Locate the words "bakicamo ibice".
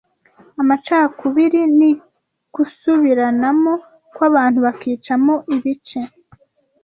4.65-5.99